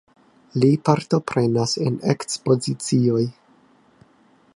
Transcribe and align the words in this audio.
Li 0.61 0.69
partoprenas 0.87 1.75
en 1.89 1.99
ekspozicioj. 2.13 3.23